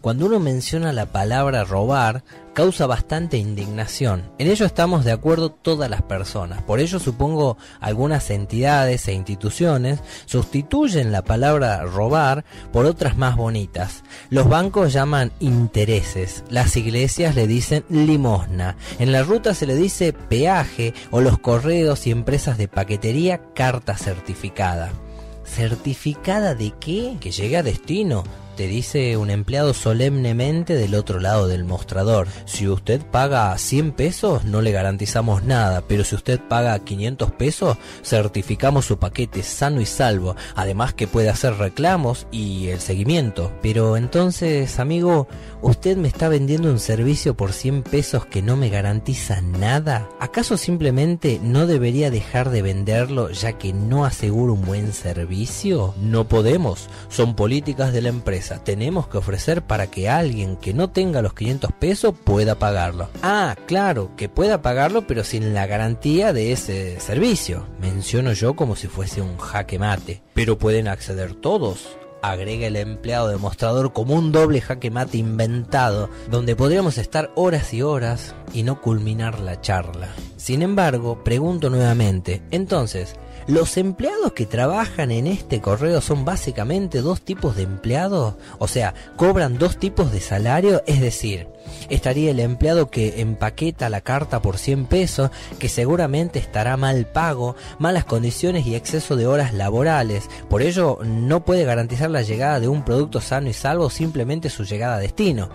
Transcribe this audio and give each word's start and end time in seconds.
Cuando 0.00 0.26
uno 0.26 0.38
menciona 0.38 0.92
la 0.92 1.06
palabra 1.06 1.64
robar, 1.64 2.22
causa 2.54 2.86
bastante 2.86 3.36
indignación. 3.36 4.30
En 4.38 4.46
ello 4.46 4.64
estamos 4.64 5.04
de 5.04 5.10
acuerdo 5.10 5.50
todas 5.50 5.90
las 5.90 6.02
personas. 6.02 6.62
Por 6.62 6.78
ello 6.78 7.00
supongo 7.00 7.56
algunas 7.80 8.30
entidades 8.30 9.08
e 9.08 9.12
instituciones 9.12 9.98
sustituyen 10.26 11.10
la 11.10 11.22
palabra 11.22 11.82
robar 11.82 12.44
por 12.72 12.86
otras 12.86 13.16
más 13.16 13.34
bonitas. 13.34 14.04
Los 14.30 14.48
bancos 14.48 14.92
llaman 14.92 15.32
intereses, 15.40 16.44
las 16.48 16.76
iglesias 16.76 17.34
le 17.34 17.48
dicen 17.48 17.84
limosna, 17.88 18.76
en 19.00 19.10
la 19.10 19.24
ruta 19.24 19.52
se 19.52 19.66
le 19.66 19.74
dice 19.74 20.12
peaje 20.12 20.94
o 21.10 21.20
los 21.20 21.40
correos 21.40 22.06
y 22.06 22.12
empresas 22.12 22.56
de 22.56 22.68
paquetería 22.68 23.40
carta 23.52 23.96
certificada. 23.96 24.92
¿Certificada 25.44 26.54
de 26.54 26.72
qué? 26.78 27.16
Que 27.20 27.32
llegue 27.32 27.56
a 27.56 27.62
destino 27.64 28.22
te 28.58 28.66
dice 28.66 29.16
un 29.16 29.30
empleado 29.30 29.72
solemnemente 29.72 30.74
del 30.74 30.96
otro 30.96 31.20
lado 31.20 31.46
del 31.46 31.62
mostrador. 31.62 32.26
Si 32.44 32.66
usted 32.66 33.00
paga 33.00 33.56
100 33.56 33.92
pesos, 33.92 34.42
no 34.42 34.62
le 34.62 34.72
garantizamos 34.72 35.44
nada, 35.44 35.84
pero 35.86 36.02
si 36.02 36.16
usted 36.16 36.40
paga 36.40 36.76
500 36.76 37.30
pesos, 37.30 37.78
certificamos 38.02 38.84
su 38.84 38.98
paquete 38.98 39.44
sano 39.44 39.80
y 39.80 39.86
salvo. 39.86 40.34
Además 40.56 40.92
que 40.92 41.06
puede 41.06 41.28
hacer 41.28 41.54
reclamos 41.54 42.26
y 42.32 42.66
el 42.66 42.80
seguimiento. 42.80 43.52
Pero 43.62 43.96
entonces, 43.96 44.80
amigo, 44.80 45.28
¿usted 45.62 45.96
me 45.96 46.08
está 46.08 46.28
vendiendo 46.28 46.68
un 46.68 46.80
servicio 46.80 47.36
por 47.36 47.52
100 47.52 47.84
pesos 47.84 48.26
que 48.26 48.42
no 48.42 48.56
me 48.56 48.70
garantiza 48.70 49.40
nada? 49.40 50.08
¿Acaso 50.18 50.56
simplemente 50.56 51.38
no 51.44 51.68
debería 51.68 52.10
dejar 52.10 52.50
de 52.50 52.62
venderlo 52.62 53.30
ya 53.30 53.52
que 53.52 53.72
no 53.72 54.04
aseguro 54.04 54.54
un 54.54 54.64
buen 54.64 54.92
servicio? 54.92 55.94
No 56.02 56.26
podemos, 56.26 56.88
son 57.08 57.36
políticas 57.36 57.92
de 57.92 58.02
la 58.02 58.08
empresa 58.08 58.47
tenemos 58.56 59.08
que 59.08 59.18
ofrecer 59.18 59.62
para 59.62 59.88
que 59.88 60.08
alguien 60.08 60.56
que 60.56 60.74
no 60.74 60.90
tenga 60.90 61.22
los 61.22 61.34
500 61.34 61.72
pesos 61.72 62.14
pueda 62.24 62.54
pagarlo. 62.58 63.08
Ah, 63.22 63.56
claro, 63.66 64.10
que 64.16 64.28
pueda 64.28 64.62
pagarlo 64.62 65.06
pero 65.06 65.24
sin 65.24 65.54
la 65.54 65.66
garantía 65.66 66.32
de 66.32 66.52
ese 66.52 66.98
servicio. 67.00 67.66
Menciono 67.80 68.32
yo 68.32 68.56
como 68.56 68.76
si 68.76 68.88
fuese 68.88 69.20
un 69.20 69.36
jaque 69.38 69.78
mate. 69.78 70.22
Pero 70.34 70.58
pueden 70.58 70.88
acceder 70.88 71.34
todos 71.34 71.98
agrega 72.22 72.66
el 72.66 72.76
empleado 72.76 73.28
demostrador 73.28 73.92
como 73.92 74.14
un 74.14 74.32
doble 74.32 74.60
jaque 74.60 74.90
mate 74.90 75.18
inventado, 75.18 76.10
donde 76.30 76.56
podríamos 76.56 76.98
estar 76.98 77.30
horas 77.34 77.72
y 77.72 77.82
horas 77.82 78.34
y 78.52 78.62
no 78.62 78.80
culminar 78.80 79.38
la 79.38 79.60
charla. 79.60 80.08
Sin 80.36 80.62
embargo, 80.62 81.22
pregunto 81.24 81.70
nuevamente, 81.70 82.42
entonces, 82.50 83.14
los 83.48 83.78
empleados 83.78 84.32
que 84.34 84.44
trabajan 84.44 85.10
en 85.10 85.26
este 85.26 85.62
correo 85.62 86.02
son 86.02 86.26
básicamente 86.26 87.00
dos 87.00 87.22
tipos 87.22 87.56
de 87.56 87.62
empleados, 87.62 88.34
o 88.58 88.68
sea, 88.68 88.92
cobran 89.16 89.56
dos 89.56 89.78
tipos 89.78 90.12
de 90.12 90.20
salario, 90.20 90.82
es 90.86 91.00
decir, 91.00 91.48
estaría 91.88 92.30
el 92.30 92.40
empleado 92.40 92.90
que 92.90 93.22
empaqueta 93.22 93.88
la 93.88 94.02
carta 94.02 94.42
por 94.42 94.58
100 94.58 94.84
pesos, 94.84 95.30
que 95.58 95.70
seguramente 95.70 96.38
estará 96.38 96.76
mal 96.76 97.06
pago, 97.06 97.56
malas 97.78 98.04
condiciones 98.04 98.66
y 98.66 98.74
exceso 98.74 99.16
de 99.16 99.26
horas 99.26 99.54
laborales. 99.54 100.28
Por 100.50 100.60
ello, 100.60 100.98
no 101.02 101.46
puede 101.46 101.64
garantizar 101.64 102.10
la 102.10 102.20
llegada 102.20 102.60
de 102.60 102.68
un 102.68 102.84
producto 102.84 103.22
sano 103.22 103.48
y 103.48 103.54
salvo 103.54 103.88
simplemente 103.88 104.50
su 104.50 104.64
llegada 104.64 104.96
a 104.96 105.00
destino 105.00 105.48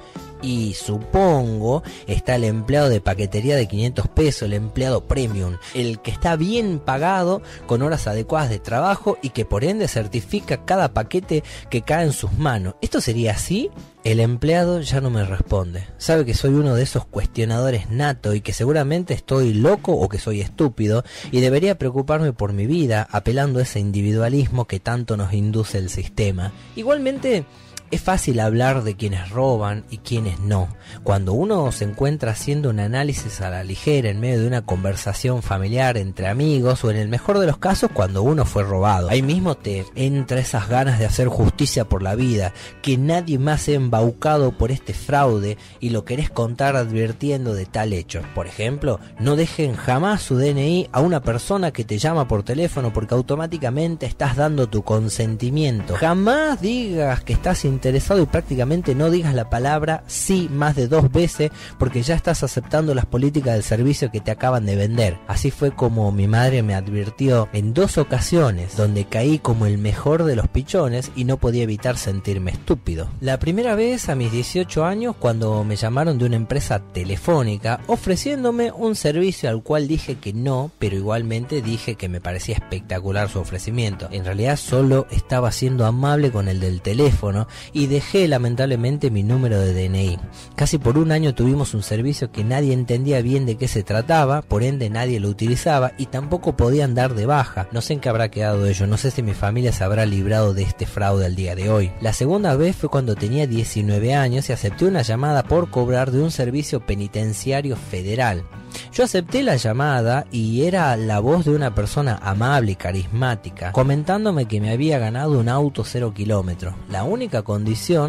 y 0.43 0.73
supongo 0.75 1.81
está 2.05 2.35
el 2.35 2.43
empleado 2.43 2.89
de 2.89 3.01
paquetería 3.01 3.55
de 3.55 3.67
500 3.67 4.07
pesos, 4.09 4.43
el 4.43 4.53
empleado 4.53 5.05
premium, 5.05 5.57
el 5.73 5.99
que 6.01 6.11
está 6.11 6.35
bien 6.35 6.79
pagado 6.79 7.41
con 7.65 7.81
horas 7.81 8.05
adecuadas 8.05 8.49
de 8.49 8.59
trabajo 8.59 9.17
y 9.21 9.29
que 9.29 9.45
por 9.45 9.63
ende 9.63 9.87
certifica 9.87 10.65
cada 10.65 10.93
paquete 10.93 11.43
que 11.69 11.81
cae 11.81 12.05
en 12.05 12.13
sus 12.13 12.33
manos. 12.33 12.75
¿Esto 12.81 13.01
sería 13.01 13.31
así? 13.31 13.71
El 14.03 14.19
empleado 14.19 14.81
ya 14.81 14.99
no 14.99 15.09
me 15.09 15.23
responde. 15.23 15.87
Sabe 15.97 16.25
que 16.25 16.33
soy 16.33 16.53
uno 16.53 16.75
de 16.75 16.83
esos 16.83 17.05
cuestionadores 17.05 17.89
nato 17.89 18.33
y 18.33 18.41
que 18.41 18.51
seguramente 18.51 19.13
estoy 19.13 19.53
loco 19.53 19.93
o 19.93 20.09
que 20.09 20.17
soy 20.17 20.41
estúpido 20.41 21.05
y 21.31 21.39
debería 21.39 21.77
preocuparme 21.77 22.33
por 22.33 22.51
mi 22.51 22.67
vida 22.67 23.07
apelando 23.09 23.59
a 23.59 23.63
ese 23.63 23.79
individualismo 23.79 24.65
que 24.65 24.81
tanto 24.81 25.15
nos 25.15 25.31
induce 25.31 25.77
el 25.77 25.89
sistema. 25.89 26.51
Igualmente, 26.75 27.45
es 27.93 28.01
fácil 28.01 28.39
hablar 28.39 28.83
de 28.83 28.95
quienes 28.95 29.29
roban 29.29 29.83
y 29.89 29.97
quienes 29.97 30.39
no. 30.39 30.67
Cuando 31.03 31.33
uno 31.33 31.71
se 31.71 31.85
encuentra 31.85 32.31
haciendo 32.31 32.69
un 32.69 32.79
análisis 32.79 33.41
a 33.41 33.49
la 33.49 33.63
ligera 33.63 34.09
en 34.09 34.19
medio 34.19 34.41
de 34.41 34.47
una 34.47 34.65
conversación 34.65 35.43
familiar 35.43 35.97
entre 35.97 36.27
amigos 36.27 36.83
o 36.83 36.91
en 36.91 36.97
el 36.97 37.07
mejor 37.07 37.39
de 37.39 37.47
los 37.47 37.57
casos 37.57 37.91
cuando 37.93 38.23
uno 38.23 38.45
fue 38.45 38.63
robado. 38.63 39.09
Ahí 39.09 39.21
mismo 39.21 39.55
te 39.55 39.85
entra 39.95 40.39
esas 40.39 40.69
ganas 40.69 40.97
de 40.97 41.05
hacer 41.05 41.27
justicia 41.27 41.85
por 41.85 42.01
la 42.01 42.15
vida, 42.15 42.53
que 42.81 42.97
nadie 42.97 43.37
más 43.37 43.61
sea 43.61 43.75
embaucado 43.75 44.51
por 44.57 44.71
este 44.71 44.93
fraude 44.93 45.57
y 45.79 45.89
lo 45.89 46.03
querés 46.03 46.29
contar 46.29 46.75
advirtiendo 46.75 47.53
de 47.53 47.65
tal 47.65 47.93
hecho. 47.93 48.21
Por 48.33 48.47
ejemplo, 48.47 48.99
no 49.19 49.35
dejen 49.35 49.75
jamás 49.75 50.21
su 50.21 50.35
DNI 50.35 50.89
a 50.91 51.01
una 51.01 51.21
persona 51.21 51.71
que 51.71 51.83
te 51.83 51.97
llama 51.97 52.27
por 52.27 52.43
teléfono 52.43 52.91
porque 52.91 53.13
automáticamente 53.13 54.05
estás 54.05 54.35
dando 54.35 54.67
tu 54.67 54.83
consentimiento. 54.83 55.95
Jamás 55.95 56.59
digas 56.59 57.23
que 57.23 57.33
estás 57.33 57.65
interesado 57.83 58.21
y 58.21 58.25
prácticamente 58.25 58.95
no 58.95 59.11
digas 59.11 59.33
la 59.33 59.49
palabra 59.49 60.05
sí 60.07 60.47
más 60.49 60.73
de 60.77 60.87
dos 60.87 61.11
veces 61.11 61.51
porque 61.77 62.01
ya 62.01 62.15
estás 62.15 62.41
aceptando 62.41 62.95
las 62.95 63.05
políticas 63.05 63.55
del 63.55 63.63
servicio 63.63 64.09
que 64.09 64.21
te 64.21 64.31
acaban 64.31 64.65
de 64.65 64.77
vender. 64.77 65.17
Así 65.27 65.51
fue 65.51 65.71
como 65.71 66.13
mi 66.13 66.25
madre 66.25 66.63
me 66.63 66.75
advirtió 66.75 67.49
en 67.51 67.73
dos 67.73 67.97
ocasiones 67.97 68.77
donde 68.77 69.03
caí 69.03 69.37
como 69.37 69.65
el 69.65 69.79
mejor 69.79 70.23
de 70.23 70.37
los 70.37 70.47
pichones 70.47 71.11
y 71.13 71.25
no 71.25 71.35
podía 71.35 71.63
evitar 71.63 71.97
sentirme 71.97 72.51
estúpido. 72.51 73.09
La 73.19 73.37
primera 73.37 73.75
vez 73.75 74.07
a 74.07 74.15
mis 74.15 74.31
18 74.31 74.85
años 74.85 75.17
cuando 75.19 75.65
me 75.65 75.75
llamaron 75.75 76.17
de 76.17 76.25
una 76.25 76.37
empresa 76.37 76.79
telefónica 76.79 77.81
ofreciéndome 77.87 78.71
un 78.71 78.95
servicio 78.95 79.49
al 79.49 79.61
cual 79.61 79.89
dije 79.89 80.15
que 80.15 80.31
no, 80.31 80.71
pero 80.79 80.95
igualmente 80.95 81.61
dije 81.61 81.95
que 81.95 82.07
me 82.07 82.21
parecía 82.21 82.55
espectacular 82.55 83.27
su 83.27 83.39
ofrecimiento. 83.39 84.07
En 84.11 84.23
realidad 84.23 84.55
solo 84.55 85.05
estaba 85.11 85.51
siendo 85.51 85.85
amable 85.85 86.31
con 86.31 86.47
el 86.47 86.61
del 86.61 86.81
teléfono 86.81 87.47
y 87.73 87.87
dejé 87.87 88.27
lamentablemente 88.27 89.11
mi 89.11 89.23
número 89.23 89.59
de 89.59 89.73
DNI. 89.73 90.19
Casi 90.55 90.77
por 90.77 90.97
un 90.97 91.11
año 91.11 91.33
tuvimos 91.33 91.73
un 91.73 91.83
servicio 91.83 92.31
que 92.31 92.43
nadie 92.43 92.73
entendía 92.73 93.21
bien 93.21 93.45
de 93.45 93.55
qué 93.55 93.67
se 93.67 93.83
trataba, 93.83 94.41
por 94.41 94.63
ende 94.63 94.89
nadie 94.89 95.19
lo 95.19 95.29
utilizaba 95.29 95.93
y 95.97 96.05
tampoco 96.05 96.55
podían 96.55 96.95
dar 96.95 97.15
de 97.15 97.25
baja. 97.25 97.67
No 97.71 97.81
sé 97.81 97.93
en 97.93 97.99
qué 97.99 98.09
habrá 98.09 98.29
quedado 98.29 98.65
ello, 98.65 98.87
no 98.87 98.97
sé 98.97 99.11
si 99.11 99.23
mi 99.23 99.33
familia 99.33 99.71
se 99.71 99.83
habrá 99.83 100.05
librado 100.05 100.53
de 100.53 100.63
este 100.63 100.85
fraude 100.85 101.25
al 101.25 101.35
día 101.35 101.55
de 101.55 101.69
hoy. 101.69 101.91
La 102.01 102.13
segunda 102.13 102.55
vez 102.55 102.75
fue 102.75 102.89
cuando 102.89 103.15
tenía 103.15 103.47
19 103.47 104.13
años 104.13 104.49
y 104.49 104.53
acepté 104.53 104.85
una 104.85 105.01
llamada 105.01 105.43
por 105.43 105.69
cobrar 105.69 106.11
de 106.11 106.21
un 106.21 106.31
servicio 106.31 106.85
penitenciario 106.85 107.75
federal. 107.75 108.43
Yo 108.91 109.03
acepté 109.03 109.43
la 109.43 109.55
llamada 109.55 110.25
y 110.31 110.63
era 110.63 110.95
la 110.97 111.19
voz 111.19 111.45
de 111.45 111.51
una 111.51 111.73
persona 111.73 112.19
amable 112.21 112.73
y 112.73 112.75
carismática, 112.75 113.71
comentándome 113.71 114.45
que 114.45 114.61
me 114.61 114.71
había 114.71 114.99
ganado 114.99 115.39
un 115.39 115.49
auto 115.49 115.83
cero 115.83 116.13
kilómetros. 116.13 116.75
La 116.89 117.03
única 117.03 117.41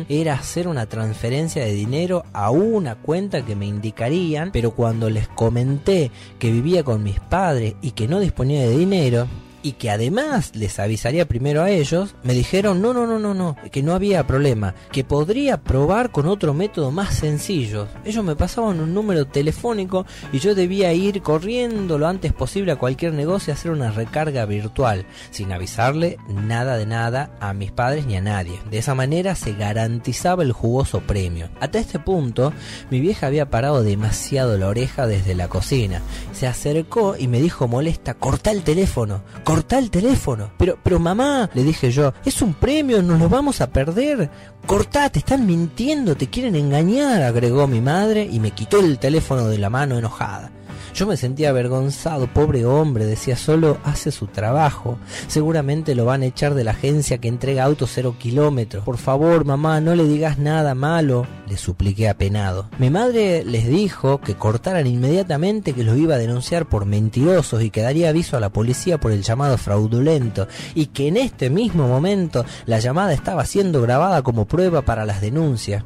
era 0.08 0.34
hacer 0.34 0.68
una 0.68 0.86
transferencia 0.86 1.64
de 1.64 1.72
dinero 1.72 2.24
a 2.32 2.50
una 2.50 2.96
cuenta 2.96 3.44
que 3.44 3.56
me 3.56 3.66
indicarían, 3.66 4.50
pero 4.52 4.72
cuando 4.72 5.10
les 5.10 5.28
comenté 5.28 6.10
que 6.38 6.50
vivía 6.50 6.82
con 6.82 7.02
mis 7.02 7.20
padres 7.20 7.74
y 7.80 7.92
que 7.92 8.08
no 8.08 8.20
disponía 8.20 8.62
de 8.62 8.76
dinero, 8.76 9.26
y 9.64 9.72
que 9.72 9.90
además 9.90 10.52
les 10.54 10.78
avisaría 10.78 11.26
primero 11.26 11.62
a 11.62 11.70
ellos, 11.70 12.14
me 12.22 12.34
dijeron 12.34 12.82
no, 12.82 12.92
no, 12.92 13.06
no, 13.06 13.18
no, 13.18 13.32
no, 13.32 13.56
que 13.72 13.82
no 13.82 13.94
había 13.94 14.26
problema, 14.26 14.74
que 14.92 15.04
podría 15.04 15.56
probar 15.62 16.12
con 16.12 16.26
otro 16.26 16.52
método 16.52 16.90
más 16.90 17.14
sencillo. 17.14 17.88
Ellos 18.04 18.22
me 18.22 18.36
pasaban 18.36 18.78
un 18.78 18.92
número 18.92 19.26
telefónico 19.26 20.04
y 20.32 20.38
yo 20.38 20.54
debía 20.54 20.92
ir 20.92 21.22
corriendo 21.22 21.98
lo 21.98 22.06
antes 22.06 22.34
posible 22.34 22.72
a 22.72 22.76
cualquier 22.76 23.14
negocio 23.14 23.50
y 23.50 23.54
hacer 23.54 23.70
una 23.70 23.90
recarga 23.90 24.44
virtual, 24.44 25.06
sin 25.30 25.50
avisarle 25.50 26.18
nada 26.28 26.76
de 26.76 26.84
nada 26.84 27.30
a 27.40 27.54
mis 27.54 27.72
padres 27.72 28.06
ni 28.06 28.16
a 28.16 28.20
nadie. 28.20 28.60
De 28.70 28.78
esa 28.78 28.94
manera 28.94 29.34
se 29.34 29.54
garantizaba 29.54 30.42
el 30.42 30.52
jugoso 30.52 31.00
premio. 31.00 31.48
Hasta 31.60 31.78
este 31.78 31.98
punto, 31.98 32.52
mi 32.90 33.00
vieja 33.00 33.28
había 33.28 33.48
parado 33.48 33.82
demasiado 33.82 34.58
la 34.58 34.68
oreja 34.68 35.06
desde 35.06 35.34
la 35.34 35.48
cocina. 35.48 36.02
Se 36.32 36.46
acercó 36.46 37.16
y 37.18 37.28
me 37.28 37.40
dijo 37.40 37.66
molesta, 37.66 38.12
corta 38.12 38.50
el 38.50 38.62
teléfono, 38.62 39.22
el 39.58 39.90
teléfono. 39.90 40.50
Pero, 40.58 40.78
pero 40.82 40.98
mamá, 40.98 41.50
le 41.54 41.62
dije 41.62 41.90
yo, 41.90 42.12
es 42.24 42.42
un 42.42 42.54
premio, 42.54 43.02
nos 43.02 43.18
lo 43.18 43.28
vamos 43.28 43.60
a 43.60 43.70
perder. 43.70 44.30
Cortá, 44.66 45.10
te 45.10 45.18
están 45.20 45.46
mintiendo, 45.46 46.16
te 46.16 46.28
quieren 46.28 46.56
engañar, 46.56 47.22
agregó 47.22 47.66
mi 47.66 47.80
madre 47.80 48.28
y 48.30 48.40
me 48.40 48.52
quitó 48.52 48.80
el 48.80 48.98
teléfono 48.98 49.48
de 49.48 49.58
la 49.58 49.70
mano 49.70 49.98
enojada. 49.98 50.50
Yo 50.94 51.08
me 51.08 51.16
sentía 51.16 51.48
avergonzado, 51.48 52.28
pobre 52.28 52.64
hombre, 52.64 53.04
decía 53.04 53.36
solo 53.36 53.78
hace 53.82 54.12
su 54.12 54.28
trabajo. 54.28 54.96
Seguramente 55.26 55.96
lo 55.96 56.04
van 56.04 56.22
a 56.22 56.26
echar 56.26 56.54
de 56.54 56.62
la 56.62 56.70
agencia 56.70 57.18
que 57.18 57.26
entrega 57.26 57.64
autos 57.64 57.90
cero 57.92 58.14
kilómetros. 58.16 58.84
Por 58.84 58.98
favor, 58.98 59.44
mamá, 59.44 59.80
no 59.80 59.96
le 59.96 60.04
digas 60.04 60.38
nada 60.38 60.76
malo, 60.76 61.26
le 61.48 61.56
supliqué 61.56 62.08
apenado. 62.08 62.70
Mi 62.78 62.90
madre 62.90 63.44
les 63.44 63.66
dijo 63.66 64.20
que 64.20 64.36
cortaran 64.36 64.86
inmediatamente 64.86 65.72
que 65.72 65.82
los 65.82 65.98
iba 65.98 66.14
a 66.14 66.18
denunciar 66.18 66.66
por 66.66 66.86
mentirosos 66.86 67.64
y 67.64 67.70
que 67.70 67.82
daría 67.82 68.10
aviso 68.10 68.36
a 68.36 68.40
la 68.40 68.50
policía 68.50 69.00
por 69.00 69.10
el 69.10 69.24
llamado 69.24 69.58
fraudulento 69.58 70.46
y 70.76 70.86
que 70.86 71.08
en 71.08 71.16
este 71.16 71.50
mismo 71.50 71.88
momento 71.88 72.44
la 72.66 72.78
llamada 72.78 73.14
estaba 73.14 73.44
siendo 73.46 73.82
grabada 73.82 74.22
como 74.22 74.44
prueba 74.44 74.82
para 74.82 75.04
las 75.04 75.20
denuncias. 75.20 75.82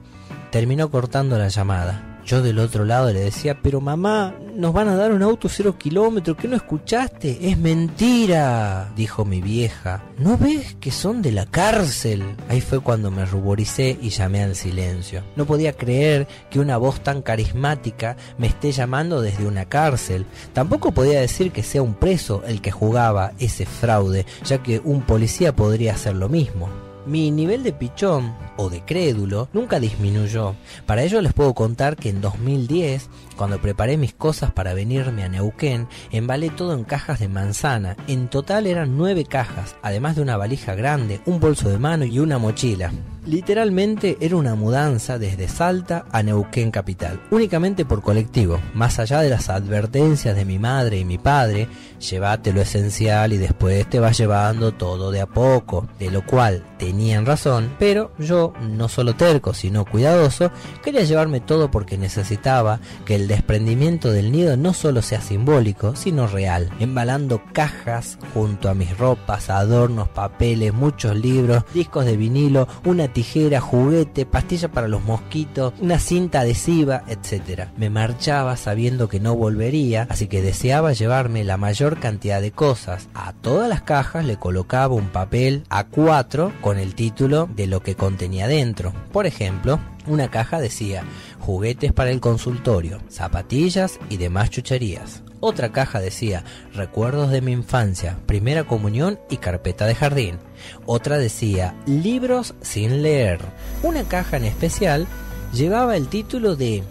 terminó 0.51 0.91
cortando 0.91 1.39
la 1.39 1.49
llamada. 1.49 2.08
Yo 2.29 2.43
del 2.43 2.59
otro 2.59 2.85
lado 2.85 3.11
le 3.11 3.21
decía, 3.21 3.59
pero 3.63 3.81
mamá, 3.81 4.35
nos 4.55 4.75
van 4.75 4.89
a 4.89 4.97
dar 4.97 5.13
un 5.13 5.23
auto 5.23 5.49
cero 5.49 5.79
kilómetros, 5.79 6.37
¿qué 6.37 6.47
no 6.47 6.57
escuchaste? 6.57 7.49
Es 7.49 7.57
mentira, 7.57 8.93
dijo 8.95 9.25
mi 9.25 9.41
vieja. 9.41 10.05
¿No 10.19 10.37
ves 10.37 10.77
que 10.79 10.91
son 10.91 11.23
de 11.23 11.33
la 11.33 11.47
cárcel? 11.47 12.23
Ahí 12.51 12.61
fue 12.61 12.81
cuando 12.81 13.11
me 13.11 13.25
ruboricé 13.25 13.97
y 14.03 14.11
llamé 14.11 14.43
al 14.43 14.57
silencio. 14.57 15.25
No 15.37 15.47
podía 15.47 15.73
creer 15.73 16.29
que 16.51 16.61
una 16.61 16.77
voz 16.77 17.01
tan 17.01 17.23
carismática 17.23 18.19
me 18.37 18.49
esté 18.49 18.73
llamando 18.73 19.23
desde 19.23 19.47
una 19.47 19.65
cárcel. 19.65 20.27
Tampoco 20.53 20.93
podía 20.93 21.23
decir 21.23 21.51
que 21.51 21.63
sea 21.63 21.81
un 21.81 21.95
preso 21.95 22.43
el 22.47 22.61
que 22.61 22.71
jugaba 22.71 23.33
ese 23.39 23.65
fraude, 23.65 24.27
ya 24.45 24.63
que 24.63 24.83
un 24.85 25.01
policía 25.01 25.57
podría 25.57 25.95
hacer 25.95 26.15
lo 26.15 26.29
mismo. 26.29 26.88
Mi 27.09 27.31
nivel 27.31 27.63
de 27.63 27.73
pichón 27.73 28.35
o 28.59 28.69
de 28.69 28.85
crédulo 28.85 29.49
nunca 29.55 29.81
disminuyó. 29.81 30.55
Para 30.85 31.03
ello 31.05 31.23
les 31.23 31.33
puedo 31.33 31.55
contar 31.55 31.97
que 31.97 32.11
en 32.11 32.21
2010, 32.21 33.09
cuando 33.35 33.63
preparé 33.63 33.97
mis 33.97 34.13
cosas 34.13 34.53
para 34.53 34.75
venirme 34.75 35.25
a 35.25 35.31
Neuquén, 35.31 35.89
embalé 36.13 36.51
todo 36.51 36.75
en 36.75 36.85
cajas 36.85 37.19
de 37.19 37.29
manzana. 37.29 37.97
En 38.09 38.29
total 38.29 38.67
eran 38.67 38.99
nueve 38.99 39.25
cajas, 39.25 39.77
además 39.81 40.17
de 40.17 40.23
una 40.23 40.37
valija 40.37 40.75
grande, 40.75 41.23
un 41.25 41.41
bolso 41.41 41.71
de 41.71 41.79
mano 41.79 42.05
y 42.05 42.19
una 42.19 42.37
mochila. 42.37 42.93
Literalmente 43.29 44.17
era 44.23 44.37
una 44.37 44.55
mudanza 44.55 45.19
desde 45.19 45.49
Salta 45.49 46.07
a 46.13 46.23
Neuquén 46.23 46.71
capital, 46.71 47.21
únicamente 47.31 47.85
por 47.85 48.01
colectivo, 48.01 48.59
más 48.73 48.99
allá 48.99 49.21
de 49.21 49.29
las 49.29 49.51
advertencias 49.51 50.35
de 50.35 50.47
mi 50.47 50.59
madre 50.59 50.99
y 50.99 51.05
mi 51.05 51.19
padre, 51.19 51.69
llévate 52.01 52.55
lo 52.55 52.63
esencial 52.63 53.35
y 53.35 53.37
después 53.37 53.87
te 53.91 54.01
vas 54.01 54.17
llevando 54.17 54.73
todo 54.73 55.11
de 55.11 55.21
a 55.21 55.27
poco, 55.27 55.87
de 55.99 56.11
lo 56.11 56.25
cual 56.25 56.65
tenían 56.79 57.27
razón, 57.27 57.75
pero 57.79 58.13
yo, 58.19 58.55
no 58.63 58.89
solo 58.89 59.15
terco, 59.15 59.53
sino 59.53 59.85
cuidadoso, 59.85 60.51
quería 60.83 61.03
llevarme 61.03 61.41
todo 61.41 61.71
porque 61.71 61.99
necesitaba 61.99 62.81
que 63.05 63.17
el 63.17 63.29
desprendimiento 63.29 64.11
del 64.11 64.33
nido 64.33 64.57
no 64.57 64.73
solo 64.73 65.03
sea 65.03 65.21
simbólico, 65.21 65.97
sino 65.97 66.29
real, 66.29 66.71
embalando 66.81 67.43
cajas 67.53 68.19
junto 68.33 68.71
a 68.71 68.75
mis 68.75 68.97
ropas, 68.97 69.51
adornos, 69.51 70.09
papeles, 70.09 70.73
muchos 70.73 71.15
libros, 71.15 71.65
discos 71.75 72.07
de 72.07 72.17
vinilo, 72.17 72.67
una 72.87 73.13
tijera, 73.19 73.61
juguete, 73.61 74.27
pastilla 74.27 74.69
para 74.69 74.87
los 74.87 75.03
mosquitos, 75.03 75.75
una 75.81 75.99
cinta 75.99 76.39
adhesiva, 76.43 77.03
etc. 77.09 77.65
Me 77.77 77.91
marchaba 77.91 78.57
sabiendo 78.57 79.09
que 79.09 79.19
no 79.19 79.35
volvería, 79.35 80.07
así 80.09 80.29
que 80.29 80.41
deseaba 80.41 80.93
llevarme 80.93 81.43
la 81.43 81.57
mayor 81.57 81.99
cantidad 81.99 82.41
de 82.41 82.53
cosas. 82.53 83.09
A 83.15 83.33
todas 83.33 83.69
las 83.69 83.83
cajas 83.83 84.25
le 84.25 84.37
colocaba 84.37 84.95
un 84.95 85.09
papel 85.09 85.65
A4 85.69 86.61
con 86.61 86.79
el 86.79 86.95
título 86.95 87.49
de 87.57 87.67
lo 87.67 87.83
que 87.83 87.97
contenía 87.97 88.47
dentro. 88.47 88.93
Por 89.11 89.27
ejemplo, 89.27 89.81
una 90.09 90.31
caja 90.31 90.61
decía 90.61 91.05
juguetes 91.39 91.93
para 91.93 92.11
el 92.11 92.21
consultorio, 92.21 93.01
zapatillas 93.09 93.99
y 94.09 94.17
demás 94.17 94.51
chucherías. 94.51 95.23
Otra 95.41 95.71
caja 95.71 96.01
decía 96.01 96.43
recuerdos 96.75 97.31
de 97.31 97.41
mi 97.41 97.53
infancia, 97.53 98.19
primera 98.27 98.65
comunión 98.65 99.21
y 99.31 99.37
carpeta 99.37 99.87
de 99.87 99.95
jardín. 99.95 100.39
Otra 100.85 101.19
decía 101.19 101.75
libros 101.87 102.55
sin 102.61 103.03
leer. 103.03 103.41
Una 103.83 104.03
caja 104.03 104.37
en 104.37 104.45
especial 104.45 105.07
llevaba 105.53 105.97
el 105.97 106.09
título 106.09 106.57
de 106.57 106.83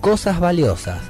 cosas 0.00 0.38
valiosas. 0.38 1.00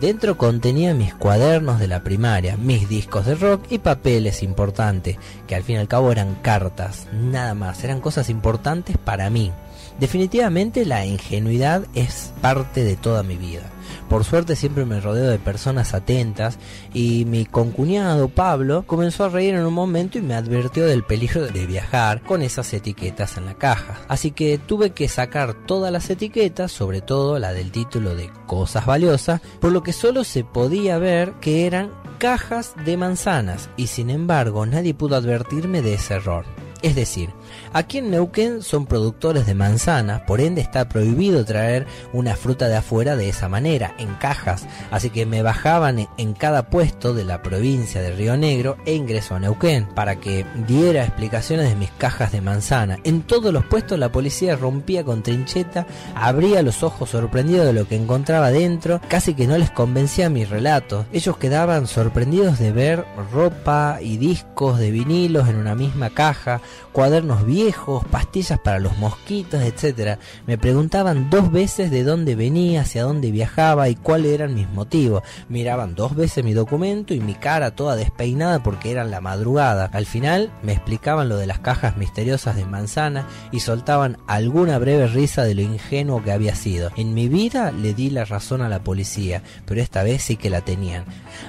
Dentro 0.00 0.36
contenía 0.36 0.94
mis 0.94 1.14
cuadernos 1.14 1.78
de 1.78 1.86
la 1.86 2.02
primaria, 2.02 2.56
mis 2.56 2.88
discos 2.88 3.24
de 3.24 3.34
rock 3.34 3.64
y 3.70 3.78
papeles 3.78 4.42
importantes, 4.42 5.16
que 5.46 5.54
al 5.54 5.62
fin 5.62 5.76
y 5.76 5.78
al 5.78 5.88
cabo 5.88 6.10
eran 6.10 6.34
cartas, 6.36 7.06
nada 7.12 7.54
más, 7.54 7.84
eran 7.84 8.00
cosas 8.00 8.28
importantes 8.28 8.98
para 8.98 9.30
mí. 9.30 9.52
Definitivamente 10.00 10.84
la 10.84 11.06
ingenuidad 11.06 11.84
es 11.94 12.32
parte 12.40 12.84
de 12.84 12.96
toda 12.96 13.22
mi 13.22 13.36
vida. 13.36 13.70
Por 14.08 14.24
suerte 14.24 14.56
siempre 14.56 14.84
me 14.84 15.00
rodeo 15.00 15.30
de 15.30 15.38
personas 15.38 15.94
atentas 15.94 16.58
y 16.92 17.24
mi 17.24 17.46
concuñado 17.46 18.28
Pablo 18.28 18.84
comenzó 18.86 19.24
a 19.24 19.28
reír 19.28 19.54
en 19.54 19.64
un 19.64 19.72
momento 19.72 20.18
y 20.18 20.22
me 20.22 20.34
advirtió 20.34 20.86
del 20.86 21.02
peligro 21.02 21.46
de 21.46 21.66
viajar 21.66 22.22
con 22.22 22.42
esas 22.42 22.72
etiquetas 22.74 23.36
en 23.36 23.46
la 23.46 23.54
caja. 23.54 24.00
Así 24.08 24.30
que 24.30 24.58
tuve 24.58 24.90
que 24.90 25.08
sacar 25.08 25.54
todas 25.54 25.92
las 25.92 26.10
etiquetas, 26.10 26.72
sobre 26.72 27.00
todo 27.00 27.38
la 27.38 27.52
del 27.52 27.72
título 27.72 28.14
de 28.14 28.30
cosas 28.46 28.86
valiosas, 28.86 29.40
por 29.60 29.72
lo 29.72 29.82
que 29.82 29.92
solo 29.92 30.24
se 30.24 30.44
podía 30.44 30.98
ver 30.98 31.32
que 31.40 31.66
eran 31.66 31.90
cajas 32.18 32.74
de 32.84 32.96
manzanas 32.96 33.70
y 33.76 33.88
sin 33.88 34.10
embargo 34.10 34.66
nadie 34.66 34.94
pudo 34.94 35.16
advertirme 35.16 35.82
de 35.82 35.94
ese 35.94 36.14
error. 36.14 36.44
Es 36.82 36.96
decir, 36.96 37.30
aquí 37.72 37.98
en 37.98 38.10
Neuquén 38.10 38.62
son 38.62 38.86
productores 38.86 39.46
de 39.46 39.54
manzanas, 39.54 40.22
por 40.22 40.40
ende 40.40 40.60
está 40.60 40.88
prohibido 40.88 41.44
traer 41.44 41.86
una 42.12 42.34
fruta 42.34 42.66
de 42.66 42.76
afuera 42.76 43.14
de 43.14 43.28
esa 43.28 43.48
manera, 43.48 43.94
en 43.98 44.14
cajas, 44.14 44.66
así 44.90 45.10
que 45.10 45.24
me 45.24 45.42
bajaban 45.42 46.08
en 46.18 46.32
cada 46.34 46.70
puesto 46.70 47.14
de 47.14 47.24
la 47.24 47.40
provincia 47.40 48.02
de 48.02 48.10
Río 48.10 48.36
Negro 48.36 48.76
e 48.84 48.94
ingreso 48.94 49.36
a 49.36 49.38
Neuquén 49.38 49.86
para 49.94 50.16
que 50.16 50.44
diera 50.66 51.04
explicaciones 51.04 51.68
de 51.68 51.76
mis 51.76 51.90
cajas 51.92 52.32
de 52.32 52.40
manzana. 52.40 52.98
En 53.04 53.22
todos 53.22 53.52
los 53.52 53.64
puestos 53.64 53.96
la 53.96 54.10
policía 54.10 54.56
rompía 54.56 55.04
con 55.04 55.22
trincheta, 55.22 55.86
abría 56.16 56.62
los 56.62 56.82
ojos 56.82 57.10
sorprendido 57.10 57.64
de 57.64 57.72
lo 57.72 57.86
que 57.86 57.94
encontraba 57.94 58.50
dentro, 58.50 59.00
casi 59.08 59.34
que 59.34 59.46
no 59.46 59.56
les 59.56 59.70
convencía 59.70 60.28
mi 60.28 60.44
relato. 60.44 61.06
Ellos 61.12 61.36
quedaban 61.36 61.86
sorprendidos 61.86 62.58
de 62.58 62.72
ver 62.72 63.04
ropa 63.32 63.98
y 64.02 64.16
discos 64.16 64.80
de 64.80 64.90
vinilos 64.90 65.48
en 65.48 65.56
una 65.56 65.76
misma 65.76 66.10
caja, 66.10 66.60
cuadernos 66.92 67.44
viejos, 67.46 68.04
pastillas 68.04 68.58
para 68.58 68.78
los 68.78 68.96
mosquitos, 68.98 69.62
etc. 69.62 70.18
Me 70.46 70.58
preguntaban 70.58 71.30
dos 71.30 71.50
veces 71.50 71.90
de 71.90 72.04
dónde 72.04 72.34
venía, 72.34 72.82
hacia 72.82 73.04
dónde 73.04 73.30
viajaba 73.30 73.88
y 73.88 73.94
cuáles 73.94 74.32
eran 74.32 74.54
mis 74.54 74.68
motivos. 74.68 75.22
Miraban 75.48 75.94
dos 75.94 76.14
veces 76.14 76.44
mi 76.44 76.52
documento 76.52 77.14
y 77.14 77.20
mi 77.20 77.34
cara 77.34 77.72
toda 77.72 77.96
despeinada 77.96 78.62
porque 78.62 78.90
era 78.90 79.04
la 79.04 79.20
madrugada. 79.20 79.90
Al 79.92 80.06
final 80.06 80.50
me 80.62 80.72
explicaban 80.72 81.28
lo 81.28 81.36
de 81.36 81.46
las 81.46 81.60
cajas 81.60 81.96
misteriosas 81.96 82.56
de 82.56 82.64
manzana 82.64 83.26
y 83.50 83.60
soltaban 83.60 84.18
alguna 84.26 84.78
breve 84.78 85.06
risa 85.06 85.44
de 85.44 85.54
lo 85.54 85.62
ingenuo 85.62 86.22
que 86.22 86.32
había 86.32 86.54
sido. 86.54 86.90
En 86.96 87.14
mi 87.14 87.28
vida 87.28 87.72
le 87.72 87.94
di 87.94 88.10
la 88.10 88.24
razón 88.24 88.62
a 88.62 88.68
la 88.68 88.84
policía, 88.84 89.42
pero 89.66 89.80
esta 89.80 90.02
vez 90.02 90.22
sí 90.22 90.36
que 90.36 90.50
la 90.50 90.60
tenían. 90.60 91.04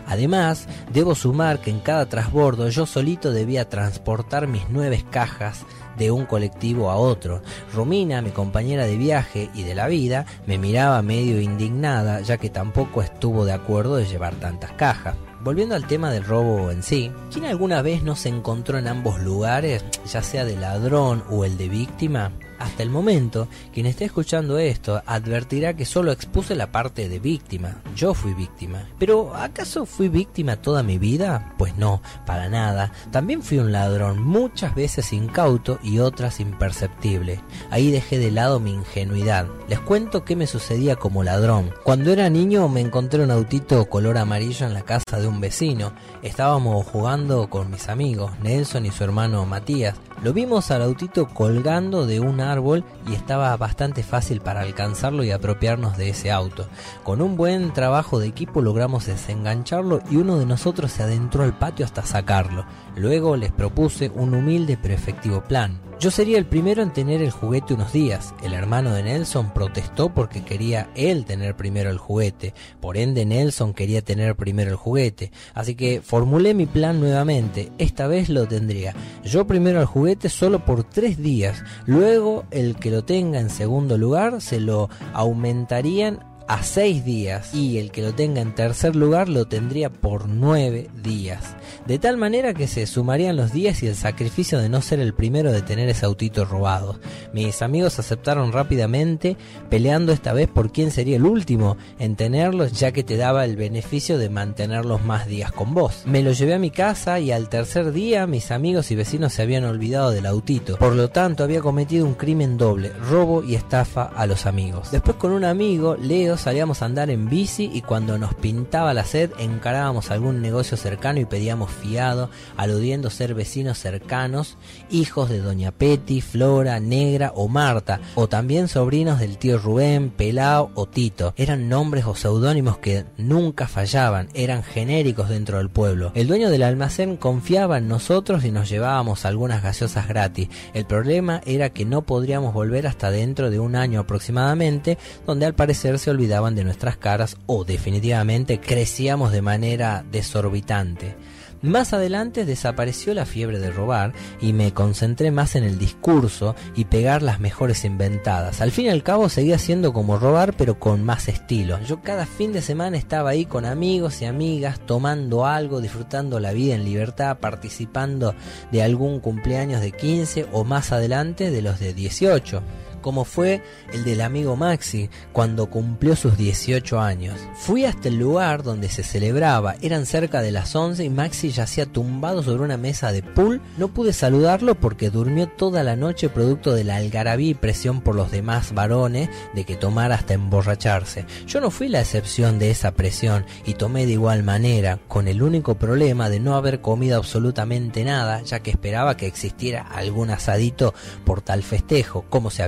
Además, 0.08 0.68
debo 0.92 1.16
sumar 1.16 1.60
que 1.60 1.70
en 1.70 1.80
cada 1.80 2.08
transbordo 2.08 2.70
yo 2.70 2.86
solito 2.86 3.32
debía 3.32 3.70
transportar 3.70 4.48
mis 4.48 4.64
nueve 4.70 4.96
cajas 5.14 5.66
de 5.98 6.12
un 6.12 6.26
colectivo 6.26 6.90
a 6.90 6.98
otro. 6.98 7.42
Romina, 7.74 8.22
mi 8.22 8.32
compañera 8.32 8.86
de 8.86 8.98
viaje 8.98 9.50
y 9.54 9.64
de 9.64 9.76
la 9.76 9.88
vida, 9.88 10.26
me 10.46 10.58
miraba 10.58 11.02
medio 11.02 11.40
indignada 11.40 12.20
ya 12.22 12.38
que 12.38 12.50
tampoco 12.50 13.02
estuvo 13.02 13.46
de 13.46 13.54
acuerdo 13.54 13.96
de 13.96 14.06
llevar 14.06 14.36
tantas 14.36 14.74
cajas. 14.74 15.16
Volviendo 15.42 15.76
al 15.76 15.88
tema 15.88 16.10
del 16.10 16.24
robo 16.24 16.72
en 16.72 16.84
sí, 16.84 17.12
¿quién 17.32 17.46
alguna 17.46 17.82
vez 17.82 18.02
no 18.02 18.16
se 18.16 18.30
encontró 18.30 18.78
en 18.78 18.88
ambos 18.88 19.20
lugares, 19.20 19.86
ya 20.06 20.24
sea 20.24 20.46
de 20.46 20.56
ladrón 20.56 21.24
o 21.30 21.46
el 21.46 21.58
de 21.58 21.70
víctima? 21.70 22.32
Hasta 22.64 22.82
el 22.82 22.90
momento, 22.90 23.50
quien 23.74 23.86
esté 23.88 24.06
escuchando 24.06 24.58
esto 24.58 25.04
advertirá 25.06 25.74
que 25.76 25.84
solo 25.84 26.14
expuse 26.14 26.56
la 26.56 26.72
parte 26.72 27.10
de 27.10 27.20
víctima. 27.20 27.82
Yo 27.94 28.14
fui 28.14 28.34
víctima. 28.34 28.88
Pero 28.98 29.36
¿acaso 29.36 29.86
fui 29.86 30.08
víctima 30.08 30.56
toda 30.56 30.82
mi 30.82 30.98
vida? 30.98 31.54
Pues 31.58 31.76
no, 31.76 32.02
para 32.26 32.48
nada. 32.48 32.94
También 33.12 33.44
fui 33.44 33.60
un 33.60 33.74
ladrón, 33.74 34.24
muchas 34.24 34.74
veces 34.76 35.12
incauto 35.12 35.78
y 35.84 36.00
otras 36.00 36.40
imperceptible. 36.40 37.42
Ahí 37.70 37.92
dejé 37.92 38.18
de 38.18 38.32
lado 38.32 38.62
mi 38.62 38.72
ingenuidad. 38.72 39.46
Les 39.68 39.82
cuento 39.82 40.24
qué 40.24 40.38
me 40.38 40.48
sucedía 40.48 40.96
como 40.96 41.22
ladrón. 41.22 41.74
Cuando 41.84 42.14
era 42.14 42.30
niño 42.30 42.70
me 42.70 42.80
encontré 42.80 43.22
un 43.26 43.32
autito 43.32 43.90
color 43.90 44.18
amarillo 44.18 44.66
en 44.66 44.74
la 44.74 44.84
casa 44.84 45.20
de 45.20 45.28
un 45.28 45.42
vecino. 45.42 45.92
Estábamos 46.22 46.86
jugando 46.86 47.50
con 47.50 47.70
mis 47.70 47.90
amigos, 47.90 48.32
Nelson 48.42 48.86
y 48.86 48.92
su 48.92 49.04
hermano 49.04 49.46
Matías. 49.46 49.96
Lo 50.24 50.32
vimos 50.32 50.72
al 50.72 50.82
autito 50.82 51.28
colgando 51.28 52.06
de 52.06 52.22
un 52.22 52.40
árbol 52.40 52.86
y 53.06 53.14
estaba 53.14 53.58
bastante 53.58 54.04
fácil 54.04 54.40
para 54.40 54.62
alcanzarlo 54.62 55.26
y 55.26 55.32
apropiarnos 55.32 55.98
de 55.98 56.08
ese 56.12 56.32
auto. 56.32 56.70
Con 57.04 57.22
un 57.22 57.36
buen 57.36 57.74
trabajo 57.74 58.20
de 58.20 58.28
equipo 58.28 58.62
logramos 58.62 59.06
desengancharlo 59.06 60.00
y 60.10 60.16
uno 60.16 60.40
de 60.40 60.46
nosotros 60.46 60.94
se 60.94 61.04
adentró 61.04 61.44
al 61.44 61.58
patio 61.58 61.86
hasta 61.86 62.04
sacarlo. 62.04 62.66
Luego 62.96 63.36
les 63.36 63.52
propuse 63.52 64.14
un 64.16 64.34
humilde 64.34 64.78
pero 64.82 64.94
efectivo 64.94 65.44
plan. 65.44 65.82
Yo 66.04 66.12
sería 66.12 66.38
el 66.38 66.46
primero 66.46 66.84
en 66.84 66.92
tener 66.92 67.22
el 67.22 67.32
juguete 67.32 67.76
unos 67.76 67.94
días. 67.94 68.34
El 68.44 68.54
hermano 68.54 68.92
de 68.92 69.04
Nelson 69.04 69.54
protestó 69.54 70.14
porque 70.14 70.44
quería 70.44 70.90
él 70.96 71.24
tener 71.24 71.56
primero 71.56 71.90
el 71.90 71.98
juguete. 71.98 72.54
Por 72.82 72.98
ende 72.98 73.26
Nelson 73.26 73.74
quería 73.74 74.02
tener 74.02 74.36
primero 74.36 74.70
el 74.70 74.76
juguete. 74.76 75.32
Así 75.54 75.76
que 75.76 76.02
formulé 76.02 76.54
mi 76.54 76.66
plan 76.66 77.00
nuevamente. 77.00 77.72
Esta 77.78 78.08
vez 78.08 78.28
lo 78.28 78.46
tendría. 78.50 78.94
Yo 79.24 79.48
primero 79.48 79.80
el 79.80 79.86
juguete 79.86 80.28
solo 80.28 80.66
por 80.66 80.84
tres 80.84 81.18
días. 81.20 81.64
Luego 81.86 82.44
el 82.52 82.76
que 82.76 82.92
lo 82.92 83.06
tenga 83.06 83.40
en 83.40 83.50
segundo 83.50 83.98
lugar 83.98 84.42
se 84.42 84.60
lo 84.60 84.90
aumentarían 85.14 86.20
a 86.48 86.64
6 86.64 87.06
días 87.06 87.54
y 87.54 87.78
el 87.78 87.92
que 87.92 88.02
lo 88.02 88.14
tenga 88.14 88.42
en 88.42 88.56
tercer 88.56 88.96
lugar 88.96 89.30
lo 89.30 89.46
tendría 89.46 89.90
por 89.90 90.28
9 90.28 90.90
días. 91.04 91.56
De 91.88 92.00
tal 92.00 92.18
manera 92.18 92.54
que 92.54 92.68
se 92.68 92.86
sumarían 92.88 93.36
los 93.36 93.52
días 93.52 93.84
y 93.84 93.88
el 93.88 93.96
sacrificio 93.96 94.60
de 94.60 94.70
no 94.70 94.82
ser 94.82 95.00
el 95.00 95.14
primero 95.14 95.52
de 95.52 95.62
tener 95.62 95.90
ese 95.90 96.06
autito 96.06 96.46
robado. 96.46 97.00
Mis 97.34 97.62
amigos 97.62 98.00
aceptaron 98.00 98.52
rápidamente, 98.52 99.36
peleando 99.70 100.14
esta 100.14 100.34
vez 100.34 100.48
por 100.48 100.72
quién 100.72 100.92
sería 100.92 101.18
el 101.18 101.26
último 101.26 101.78
en 102.00 102.16
tenerlos, 102.16 102.72
ya 102.72 102.92
que 102.92 103.04
te 103.04 103.18
daba 103.18 103.44
el 103.46 103.58
beneficio 103.58 104.18
de 104.18 104.30
mantenerlos 104.30 105.04
más 105.04 105.28
días 105.28 105.52
con 105.52 105.74
vos. 105.74 106.04
Me 106.06 106.24
lo 106.24 106.32
llevé 106.32 106.54
a 106.54 106.60
mi 106.60 106.72
casa 106.72 107.20
y 107.20 107.32
al 107.32 107.50
tercer 107.50 107.92
día 107.92 108.28
mis 108.28 108.52
amigos 108.52 108.92
y 108.92 108.96
vecinos 108.96 109.34
se 109.34 109.42
habían 109.42 109.66
olvidado 109.66 110.12
del 110.12 110.26
autito. 110.26 110.78
Por 110.78 110.96
lo 110.96 111.10
tanto, 111.10 111.44
había 111.44 111.62
cometido 111.62 112.06
un 112.06 112.14
crimen 112.14 112.58
doble, 112.58 112.92
robo 113.10 113.44
y 113.44 113.56
estafa 113.56 114.04
a 114.04 114.26
los 114.26 114.46
amigos. 114.46 114.92
Después 114.92 115.18
con 115.18 115.32
un 115.32 115.44
amigo, 115.44 115.96
Leo, 115.96 116.33
salíamos 116.38 116.82
a 116.82 116.86
andar 116.86 117.10
en 117.10 117.30
bici 117.30 117.70
y 117.74 117.82
cuando 117.82 118.18
nos 118.18 118.34
pintaba 118.34 118.94
la 118.94 119.06
sed 119.06 119.32
encarábamos 119.38 120.12
algún 120.12 120.42
negocio 120.42 120.78
cercano 120.78 121.20
y 121.20 121.26
pedíamos 121.26 121.72
fiado, 121.72 122.30
aludiendo 122.58 123.10
ser 123.10 123.34
vecinos 123.34 123.78
cercanos, 123.78 124.58
hijos 124.90 125.30
de 125.30 125.40
Doña 125.40 125.72
Petty, 125.72 126.22
Flora, 126.22 126.80
Negra 126.80 127.32
o 127.36 127.48
Marta, 127.48 128.00
o 128.16 128.28
también 128.28 128.68
sobrinos 128.68 129.20
del 129.20 129.38
tío 129.38 129.58
Rubén, 129.58 130.10
Pelao 130.10 130.72
o 130.76 130.86
Tito. 130.86 131.34
Eran 131.38 131.70
nombres 131.70 132.06
o 132.06 132.16
seudónimos 132.16 132.78
que 132.78 133.06
nunca 133.18 133.68
fallaban, 133.68 134.30
eran 134.34 134.64
genéricos 134.64 135.30
dentro 135.30 135.58
del 135.58 135.70
pueblo. 135.70 136.12
El 136.16 136.28
dueño 136.28 136.50
del 136.50 136.64
almacén 136.64 137.18
confiaba 137.18 137.78
en 137.78 137.88
nosotros 137.88 138.44
y 138.46 138.52
nos 138.52 138.70
llevábamos 138.70 139.26
algunas 139.26 139.64
gaseosas 139.64 140.08
gratis. 140.08 140.50
El 140.74 140.86
problema 140.86 141.42
era 141.46 141.70
que 141.70 141.86
no 141.86 142.04
podríamos 142.04 142.54
volver 142.54 142.88
hasta 142.88 143.12
dentro 143.12 143.50
de 143.50 143.60
un 143.60 143.76
año 143.76 144.00
aproximadamente, 144.00 144.98
donde 145.26 145.46
al 145.46 145.54
parecer 145.54 146.00
se 146.00 146.10
olvidaban 146.24 146.56
de 146.56 146.64
nuestras 146.64 146.96
caras 146.96 147.36
o 147.48 147.66
definitivamente 147.66 148.62
crecíamos 148.62 149.34
de 149.34 149.42
manera 149.42 150.06
desorbitante. 150.10 151.18
Más 151.62 151.92
adelante 151.92 152.46
desapareció 152.46 153.14
la 153.14 153.26
fiebre 153.26 153.60
de 153.60 153.72
robar 153.72 154.14
y 154.40 154.54
me 154.54 154.74
concentré 154.74 155.32
más 155.32 155.56
en 155.56 155.66
el 155.66 155.78
discurso 155.78 156.56
y 156.76 156.86
pegar 156.86 157.22
las 157.22 157.42
mejores 157.42 157.84
inventadas. 157.84 158.62
Al 158.62 158.72
fin 158.72 158.86
y 158.86 158.90
al 158.90 159.04
cabo 159.04 159.28
seguía 159.28 159.58
siendo 159.58 159.92
como 159.92 160.18
robar 160.18 160.56
pero 160.56 160.80
con 160.80 161.04
más 161.04 161.28
estilo. 161.28 161.78
Yo 161.82 162.02
cada 162.02 162.26
fin 162.26 162.54
de 162.54 162.62
semana 162.62 162.98
estaba 162.98 163.32
ahí 163.32 163.46
con 163.46 163.66
amigos 163.66 164.22
y 164.22 164.26
amigas 164.26 164.80
tomando 164.86 165.46
algo, 165.46 165.82
disfrutando 165.82 166.40
la 166.40 166.54
vida 166.54 166.76
en 166.76 166.86
libertad, 166.86 167.38
participando 167.40 168.34
de 168.72 168.84
algún 168.84 169.20
cumpleaños 169.20 169.82
de 169.82 169.92
15 169.92 170.48
o 170.54 170.64
más 170.64 170.94
adelante 170.94 171.52
de 171.52 171.62
los 171.62 171.80
de 171.80 171.94
18 171.94 172.62
como 173.04 173.24
fue 173.24 173.62
el 173.94 174.04
del 174.04 174.22
amigo 174.22 174.56
Maxi 174.56 175.12
cuando 175.32 175.68
cumplió 175.68 176.16
sus 176.16 176.36
18 176.36 177.00
años. 177.00 177.40
Fui 177.54 177.86
hasta 177.86 178.08
el 178.08 178.18
lugar 178.18 178.64
donde 178.64 178.90
se 178.90 179.04
celebraba, 179.04 179.76
eran 179.84 180.08
cerca 180.08 180.42
de 180.42 180.52
las 180.52 180.76
11 180.76 181.04
y 181.04 181.10
Maxi 181.12 181.52
yacía 181.52 181.86
tumbado 181.86 182.42
sobre 182.42 182.64
una 182.64 182.78
mesa 182.78 183.12
de 183.12 183.22
pool. 183.22 183.62
No 183.78 183.90
pude 183.90 184.14
saludarlo 184.14 184.74
porque 184.74 185.12
durmió 185.12 185.48
toda 185.48 185.84
la 185.84 185.96
noche 185.96 186.30
producto 186.30 186.74
de 186.74 186.84
la 186.84 186.96
algarabía 186.96 187.52
y 187.52 187.54
presión 187.54 188.02
por 188.02 188.16
los 188.16 188.32
demás 188.32 188.74
varones 188.74 189.30
de 189.54 189.66
que 189.66 189.76
tomara 189.76 190.16
hasta 190.16 190.34
emborracharse. 190.34 191.26
Yo 191.46 191.62
no 191.62 191.70
fui 191.70 191.90
la 191.90 192.02
excepción 192.02 192.58
de 192.58 192.72
esa 192.72 192.94
presión 192.94 193.46
y 193.66 193.76
tomé 193.76 194.06
de 194.06 194.14
igual 194.14 194.44
manera, 194.44 195.00
con 195.08 195.28
el 195.28 195.44
único 195.44 195.76
problema 195.76 196.30
de 196.30 196.40
no 196.40 196.56
haber 196.56 196.82
comido 196.82 197.18
absolutamente 197.18 198.04
nada, 198.06 198.42
ya 198.44 198.62
que 198.62 198.72
esperaba 198.72 199.18
que 199.18 199.28
existiera 199.28 199.82
algún 199.82 200.30
asadito 200.30 200.94
por 201.26 201.42
tal 201.42 201.64
festejo, 201.64 202.26
como 202.30 202.50
se 202.50 202.64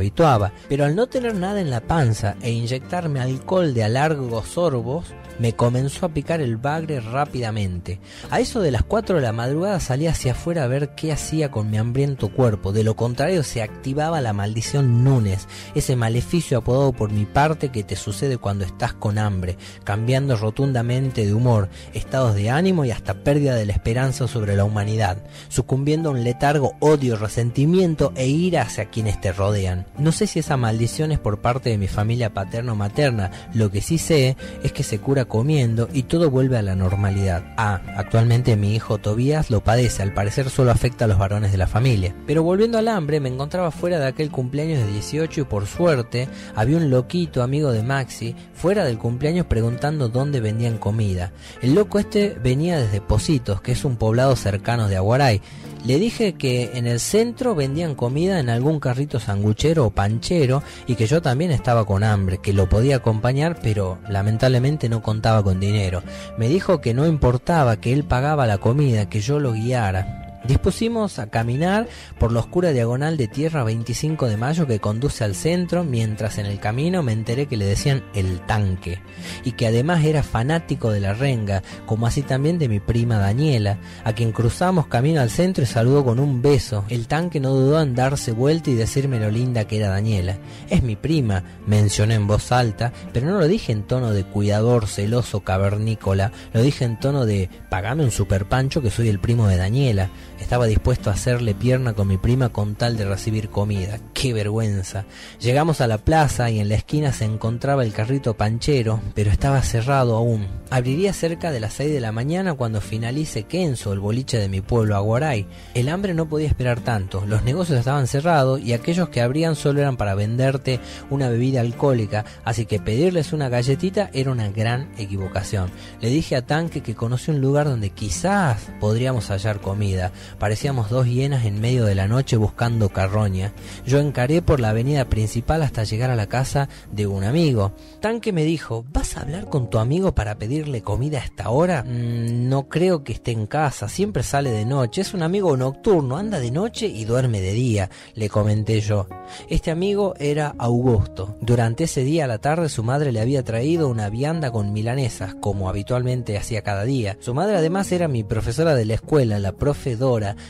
pero 0.67 0.85
al 0.85 0.95
no 0.95 1.05
tener 1.05 1.35
nada 1.35 1.61
en 1.61 1.69
la 1.69 1.81
panza 1.81 2.35
e 2.41 2.49
inyectarme 2.49 3.19
alcohol 3.19 3.75
de 3.75 3.83
a 3.83 3.89
largos 3.89 4.47
sorbos, 4.47 5.13
me 5.39 5.53
comenzó 5.53 6.05
a 6.05 6.09
picar 6.09 6.41
el 6.41 6.57
bagre 6.57 6.99
rápidamente. 6.99 7.99
A 8.29 8.39
eso 8.39 8.61
de 8.61 8.71
las 8.71 8.83
4 8.83 9.17
de 9.17 9.21
la 9.21 9.33
madrugada 9.33 9.79
salí 9.79 10.07
hacia 10.07 10.31
afuera 10.31 10.63
a 10.63 10.67
ver 10.67 10.95
qué 10.95 11.11
hacía 11.11 11.51
con 11.51 11.69
mi 11.69 11.77
hambriento 11.77 12.29
cuerpo. 12.29 12.71
De 12.71 12.83
lo 12.83 12.95
contrario 12.95 13.43
se 13.43 13.61
activaba 13.61 14.21
la 14.21 14.33
maldición 14.33 15.03
Núñez, 15.03 15.47
ese 15.75 15.95
maleficio 15.95 16.59
apodado 16.59 16.93
por 16.93 17.11
mi 17.11 17.25
parte 17.25 17.69
que 17.69 17.83
te 17.83 17.95
sucede 17.95 18.37
cuando 18.37 18.65
estás 18.65 18.93
con 18.93 19.17
hambre, 19.17 19.57
cambiando 19.83 20.37
rotundamente 20.37 21.25
de 21.25 21.33
humor, 21.33 21.69
estados 21.93 22.35
de 22.35 22.49
ánimo 22.49 22.85
y 22.85 22.91
hasta 22.91 23.23
pérdida 23.23 23.55
de 23.55 23.65
la 23.65 23.73
esperanza 23.73 24.27
sobre 24.27 24.55
la 24.55 24.63
humanidad, 24.63 25.17
sucumbiendo 25.49 26.09
a 26.09 26.13
un 26.13 26.23
letargo, 26.23 26.73
odio, 26.79 27.17
resentimiento 27.17 28.13
e 28.15 28.27
ira 28.27 28.61
hacia 28.61 28.85
quienes 28.85 29.19
te 29.19 29.31
rodean. 29.31 29.85
Sé 30.15 30.25
si 30.27 30.39
esa 30.39 30.57
maldición 30.57 31.11
es 31.11 31.19
por 31.19 31.39
parte 31.39 31.69
de 31.69 31.77
mi 31.77 31.87
familia 31.87 32.33
paterna 32.33 32.71
o 32.71 32.75
materna, 32.75 33.29
lo 33.53 33.69
que 33.69 33.81
sí 33.81 33.97
sé 33.97 34.37
es 34.63 34.71
que 34.71 34.83
se 34.83 34.99
cura 34.99 35.25
comiendo 35.25 35.89
y 35.93 36.03
todo 36.03 36.31
vuelve 36.31 36.57
a 36.57 36.61
la 36.61 36.75
normalidad. 36.75 37.43
Ah, 37.57 37.81
actualmente 37.95 38.55
mi 38.55 38.73
hijo 38.73 38.97
Tobías 38.97 39.51
lo 39.51 39.63
padece, 39.63 40.01
al 40.01 40.13
parecer 40.13 40.49
solo 40.49 40.71
afecta 40.71 41.05
a 41.05 41.07
los 41.07 41.19
varones 41.19 41.51
de 41.51 41.57
la 41.57 41.67
familia. 41.67 42.15
Pero 42.25 42.41
volviendo 42.41 42.77
al 42.77 42.87
hambre, 42.87 43.19
me 43.19 43.29
encontraba 43.29 43.71
fuera 43.71 43.99
de 43.99 44.07
aquel 44.07 44.31
cumpleaños 44.31 44.79
de 44.79 44.91
18 44.91 45.41
y 45.41 45.43
por 45.43 45.67
suerte 45.67 46.29
había 46.55 46.77
un 46.77 46.89
loquito 46.89 47.43
amigo 47.43 47.71
de 47.71 47.83
Maxi 47.83 48.35
fuera 48.53 48.85
del 48.85 48.97
cumpleaños 48.97 49.45
preguntando 49.45 50.09
dónde 50.09 50.39
vendían 50.39 50.77
comida. 50.77 51.33
El 51.61 51.75
loco 51.75 51.99
este 51.99 52.37
venía 52.41 52.79
desde 52.79 53.01
Positos, 53.01 53.61
que 53.61 53.73
es 53.73 53.85
un 53.85 53.97
poblado 53.97 54.35
cercano 54.35 54.87
de 54.87 54.95
Aguaray. 54.95 55.41
Le 55.85 55.99
dije 55.99 56.33
que 56.33 56.71
en 56.73 56.87
el 56.87 56.99
centro 56.99 57.53
vendían 57.53 57.93
comida 57.93 58.39
en 58.39 58.49
algún 58.49 58.79
carrito 58.79 59.19
sanguchero 59.19 59.85
o 59.85 59.91
panchero 59.91 60.63
y 60.87 60.95
que 60.95 61.05
yo 61.05 61.21
también 61.21 61.51
estaba 61.51 61.85
con 61.85 62.03
hambre, 62.03 62.39
que 62.39 62.53
lo 62.53 62.67
podía 62.67 62.95
acompañar, 62.95 63.59
pero 63.61 63.99
lamentablemente 64.09 64.89
no 64.89 65.03
contaba 65.03 65.43
con 65.43 65.59
dinero. 65.59 66.01
Me 66.39 66.49
dijo 66.49 66.81
que 66.81 66.95
no 66.95 67.05
importaba, 67.05 67.79
que 67.79 67.93
él 67.93 68.03
pagaba 68.03 68.47
la 68.47 68.57
comida, 68.57 69.09
que 69.09 69.21
yo 69.21 69.39
lo 69.39 69.53
guiara. 69.53 70.24
Dispusimos 70.47 71.17
a 71.17 71.31
caminar 71.31 71.87
por 72.19 72.31
la 72.31 72.39
oscura 72.39 72.71
diagonal 72.71 73.17
de 73.17 73.27
tierra 73.27 73.63
25 73.63 74.27
de 74.27 74.37
mayo 74.37 74.67
que 74.67 74.79
conduce 74.79 75.23
al 75.23 75.33
centro, 75.33 75.83
mientras 75.83 76.37
en 76.37 76.45
el 76.45 76.59
camino 76.59 77.01
me 77.01 77.13
enteré 77.13 77.47
que 77.47 77.57
le 77.57 77.65
decían 77.65 78.03
el 78.13 78.41
tanque, 78.41 78.99
y 79.43 79.53
que 79.53 79.65
además 79.65 80.05
era 80.05 80.21
fanático 80.21 80.91
de 80.91 80.99
la 80.99 81.15
renga, 81.15 81.63
como 81.87 82.05
así 82.05 82.21
también 82.21 82.59
de 82.59 82.69
mi 82.69 82.79
prima 82.79 83.17
Daniela, 83.17 83.79
a 84.03 84.13
quien 84.13 84.31
cruzamos 84.31 84.85
camino 84.85 85.19
al 85.19 85.31
centro 85.31 85.63
y 85.63 85.67
saludó 85.67 86.05
con 86.05 86.19
un 86.19 86.43
beso. 86.43 86.85
El 86.89 87.07
tanque 87.07 87.39
no 87.39 87.49
dudó 87.49 87.81
en 87.81 87.95
darse 87.95 88.31
vuelta 88.31 88.69
y 88.69 88.75
decirme 88.75 89.19
lo 89.19 89.31
linda 89.31 89.65
que 89.65 89.77
era 89.77 89.89
Daniela. 89.89 90.37
Es 90.69 90.83
mi 90.83 90.95
prima, 90.95 91.43
mencioné 91.65 92.15
en 92.15 92.27
voz 92.27 92.51
alta, 92.51 92.93
pero 93.13 93.25
no 93.25 93.39
lo 93.39 93.47
dije 93.47 93.71
en 93.71 93.81
tono 93.81 94.11
de 94.11 94.23
cuidador, 94.23 94.85
celoso, 94.85 95.39
cavernícola, 95.39 96.31
lo 96.53 96.61
dije 96.61 96.85
en 96.85 96.99
tono 96.99 97.25
de 97.25 97.49
pagame 97.69 98.03
un 98.03 98.11
super 98.11 98.45
pancho 98.45 98.83
que 98.83 98.91
soy 98.91 99.09
el 99.09 99.19
primo 99.19 99.47
de 99.47 99.57
Daniela. 99.57 100.11
Estaba 100.39 100.65
dispuesto 100.67 101.09
a 101.09 101.13
hacerle 101.13 101.55
pierna 101.55 101.93
con 101.93 102.07
mi 102.07 102.17
prima 102.17 102.49
con 102.49 102.75
tal 102.75 102.97
de 102.97 103.05
recibir 103.05 103.49
comida. 103.49 103.99
¡Qué 104.13 104.33
vergüenza! 104.33 105.05
Llegamos 105.39 105.81
a 105.81 105.87
la 105.87 105.97
plaza 105.97 106.49
y 106.49 106.59
en 106.59 106.69
la 106.69 106.75
esquina 106.75 107.13
se 107.13 107.25
encontraba 107.25 107.83
el 107.83 107.93
carrito 107.93 108.35
panchero, 108.35 108.99
pero 109.13 109.31
estaba 109.31 109.61
cerrado 109.61 110.15
aún. 110.15 110.47
Abriría 110.69 111.13
cerca 111.13 111.51
de 111.51 111.59
las 111.59 111.73
6 111.73 111.93
de 111.93 112.01
la 112.01 112.11
mañana 112.11 112.53
cuando 112.53 112.81
finalice 112.81 113.43
Kenzo, 113.43 113.93
el 113.93 113.99
boliche 113.99 114.37
de 114.37 114.49
mi 114.49 114.61
pueblo, 114.61 114.95
Aguaray. 114.95 115.47
El 115.73 115.89
hambre 115.89 116.13
no 116.13 116.27
podía 116.27 116.47
esperar 116.47 116.79
tanto, 116.81 117.25
los 117.25 117.43
negocios 117.43 117.79
estaban 117.79 118.07
cerrados 118.07 118.59
y 118.59 118.73
aquellos 118.73 119.09
que 119.09 119.21
abrían 119.21 119.55
solo 119.55 119.81
eran 119.81 119.97
para 119.97 120.15
venderte 120.15 120.79
una 121.09 121.29
bebida 121.29 121.61
alcohólica, 121.61 122.25
así 122.43 122.65
que 122.65 122.79
pedirles 122.79 123.33
una 123.33 123.49
galletita 123.49 124.09
era 124.13 124.31
una 124.31 124.49
gran 124.49 124.91
equivocación. 124.97 125.71
Le 126.01 126.09
dije 126.09 126.35
a 126.35 126.45
Tanque 126.45 126.81
que 126.81 126.95
conocí 126.95 127.31
un 127.31 127.41
lugar 127.41 127.67
donde 127.67 127.91
quizás 127.91 128.67
podríamos 128.79 129.29
hallar 129.29 129.61
comida, 129.61 130.11
Parecíamos 130.39 130.89
dos 130.89 131.07
hienas 131.07 131.45
en 131.45 131.59
medio 131.59 131.85
de 131.85 131.95
la 131.95 132.07
noche 132.07 132.37
buscando 132.37 132.89
carroña. 132.89 133.53
Yo 133.85 133.99
encaré 133.99 134.41
por 134.41 134.59
la 134.59 134.69
avenida 134.69 135.05
principal 135.05 135.61
hasta 135.63 135.83
llegar 135.83 136.09
a 136.09 136.15
la 136.15 136.27
casa 136.27 136.69
de 136.91 137.07
un 137.07 137.23
amigo. 137.23 137.73
Tanque 137.99 138.31
me 138.31 138.43
dijo, 138.43 138.85
¿vas 138.91 139.17
a 139.17 139.21
hablar 139.21 139.49
con 139.49 139.69
tu 139.69 139.79
amigo 139.79 140.13
para 140.13 140.35
pedirle 140.35 140.81
comida 140.81 141.19
a 141.19 141.23
esta 141.23 141.49
hora? 141.49 141.83
Mm, 141.83 142.49
no 142.49 142.67
creo 142.69 143.03
que 143.03 143.13
esté 143.13 143.31
en 143.31 143.47
casa, 143.47 143.89
siempre 143.89 144.23
sale 144.23 144.51
de 144.51 144.65
noche, 144.65 145.01
es 145.01 145.13
un 145.13 145.23
amigo 145.23 145.55
nocturno, 145.57 146.17
anda 146.17 146.39
de 146.39 146.51
noche 146.51 146.87
y 146.87 147.05
duerme 147.05 147.41
de 147.41 147.53
día, 147.53 147.89
le 148.13 148.29
comenté 148.29 148.81
yo. 148.81 149.07
Este 149.49 149.71
amigo 149.71 150.13
era 150.19 150.55
Augusto. 150.57 151.35
Durante 151.41 151.85
ese 151.85 152.03
día 152.03 152.25
a 152.25 152.27
la 152.27 152.39
tarde 152.39 152.69
su 152.69 152.83
madre 152.83 153.11
le 153.11 153.19
había 153.19 153.43
traído 153.43 153.87
una 153.87 154.09
vianda 154.09 154.51
con 154.51 154.73
milanesas, 154.73 155.35
como 155.35 155.69
habitualmente 155.69 156.37
hacía 156.37 156.61
cada 156.61 156.83
día. 156.83 157.17
Su 157.19 157.33
madre 157.33 157.57
además 157.57 157.91
era 157.91 158.07
mi 158.07 158.23
profesora 158.23 158.75
de 158.75 158.85
la 158.85 158.95
escuela, 158.95 159.39
la 159.39 159.53
profe 159.53 159.95